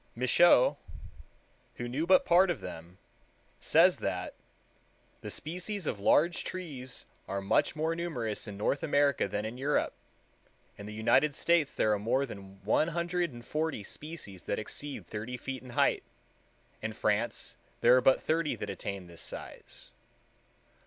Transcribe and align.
Michaux, 0.15 0.77
who 1.75 1.87
knew 1.87 2.07
but 2.07 2.25
part 2.25 2.49
of 2.49 2.59
them, 2.59 2.97
says 3.59 3.97
that 3.99 4.33
"the 5.21 5.29
species 5.29 5.85
of 5.85 5.99
large 5.99 6.43
trees 6.43 7.05
are 7.27 7.39
much 7.39 7.75
more 7.75 7.93
numerous 7.95 8.47
in 8.47 8.57
North 8.57 8.81
America 8.81 9.27
than 9.27 9.45
in 9.45 9.59
Europe; 9.59 9.93
in 10.75 10.87
the 10.87 10.91
United 10.95 11.35
States 11.35 11.71
there 11.75 11.93
are 11.93 11.99
more 11.99 12.25
than 12.25 12.63
one 12.63 12.87
hundred 12.87 13.31
and 13.31 13.45
forty 13.45 13.83
species 13.83 14.41
that 14.41 14.57
exceed 14.57 15.05
thirty 15.05 15.37
feet 15.37 15.61
in 15.61 15.69
height; 15.69 16.01
in 16.81 16.93
France 16.93 17.55
there 17.81 17.95
are 17.95 18.01
but 18.01 18.23
thirty 18.23 18.55
that 18.55 18.71
attain 18.71 19.05
this 19.05 19.21
size." 19.21 19.91